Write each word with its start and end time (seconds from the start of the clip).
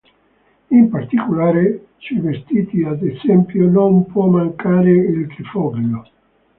In 0.71 0.89
particolare, 0.89 1.89
sui 1.97 2.17
vestiti 2.21 2.81
ad 2.83 3.03
esempio, 3.03 3.69
non 3.69 4.07
può 4.07 4.25
mancare 4.25 4.89
il 4.89 5.27
trifoglio. 5.27 6.09